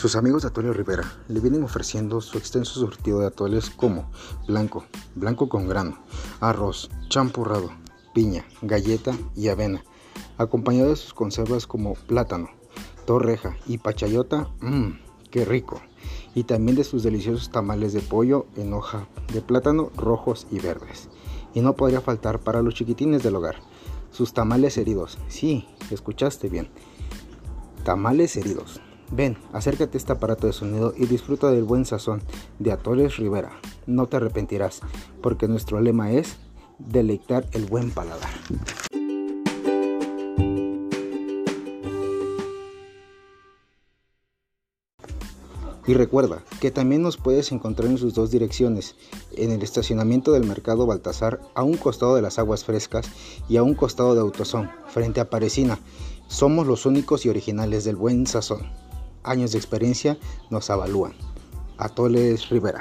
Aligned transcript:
Sus 0.00 0.16
amigos 0.16 0.40
de 0.40 0.48
Atole 0.48 0.72
Rivera 0.72 1.04
le 1.28 1.40
vienen 1.40 1.62
ofreciendo 1.62 2.22
su 2.22 2.38
extenso 2.38 2.80
surtido 2.80 3.20
de 3.20 3.26
atoles 3.26 3.68
como 3.68 4.10
blanco, 4.48 4.86
blanco 5.14 5.50
con 5.50 5.68
grano, 5.68 5.98
arroz, 6.40 6.88
champurrado, 7.10 7.70
piña, 8.14 8.46
galleta 8.62 9.14
y 9.36 9.48
avena, 9.48 9.84
acompañado 10.38 10.88
de 10.88 10.96
sus 10.96 11.12
conservas 11.12 11.66
como 11.66 11.92
plátano, 11.92 12.48
torreja 13.04 13.58
y 13.66 13.76
pachayota, 13.76 14.48
mmm, 14.62 14.92
qué 15.30 15.44
rico, 15.44 15.82
y 16.34 16.44
también 16.44 16.78
de 16.78 16.84
sus 16.84 17.02
deliciosos 17.02 17.50
tamales 17.50 17.92
de 17.92 18.00
pollo 18.00 18.46
en 18.56 18.72
hoja 18.72 19.06
de 19.34 19.42
plátano 19.42 19.90
rojos 19.98 20.46
y 20.50 20.60
verdes. 20.60 21.10
Y 21.52 21.60
no 21.60 21.76
podría 21.76 22.00
faltar 22.00 22.40
para 22.40 22.62
los 22.62 22.72
chiquitines 22.72 23.22
del 23.22 23.36
hogar, 23.36 23.56
sus 24.12 24.32
tamales 24.32 24.78
heridos, 24.78 25.18
sí, 25.28 25.68
escuchaste 25.90 26.48
bien, 26.48 26.70
tamales 27.84 28.34
heridos 28.38 28.80
Ven, 29.12 29.36
acércate 29.52 29.96
a 29.96 29.98
este 29.98 30.12
aparato 30.12 30.46
de 30.46 30.52
sonido 30.52 30.94
y 30.96 31.06
disfruta 31.06 31.50
del 31.50 31.64
buen 31.64 31.84
sazón 31.84 32.22
de 32.60 32.70
Atoles 32.70 33.16
Rivera. 33.16 33.50
No 33.86 34.06
te 34.06 34.16
arrepentirás, 34.16 34.80
porque 35.20 35.48
nuestro 35.48 35.80
lema 35.80 36.12
es 36.12 36.36
deleitar 36.78 37.44
el 37.52 37.66
buen 37.66 37.90
paladar. 37.90 38.30
Y 45.86 45.94
recuerda 45.94 46.44
que 46.60 46.70
también 46.70 47.02
nos 47.02 47.16
puedes 47.16 47.50
encontrar 47.50 47.90
en 47.90 47.98
sus 47.98 48.14
dos 48.14 48.30
direcciones, 48.30 48.94
en 49.32 49.50
el 49.50 49.62
estacionamiento 49.62 50.30
del 50.30 50.46
Mercado 50.46 50.86
Baltasar, 50.86 51.40
a 51.56 51.64
un 51.64 51.76
costado 51.76 52.14
de 52.14 52.22
las 52.22 52.38
aguas 52.38 52.64
frescas 52.64 53.10
y 53.48 53.56
a 53.56 53.64
un 53.64 53.74
costado 53.74 54.14
de 54.14 54.20
Autosón, 54.20 54.70
frente 54.86 55.18
a 55.18 55.28
Parecina. 55.28 55.80
Somos 56.28 56.68
los 56.68 56.86
únicos 56.86 57.26
y 57.26 57.28
originales 57.28 57.82
del 57.82 57.96
buen 57.96 58.28
sazón 58.28 58.70
años 59.22 59.52
de 59.52 59.58
experiencia 59.58 60.18
nos 60.50 60.70
avalúan. 60.70 61.14
Atoles 61.78 62.48
Rivera. 62.48 62.80